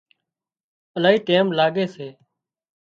الاهي 0.97 1.17
ٽيم 1.27 1.45
لاڳي 1.57 1.85
سي 1.95 2.07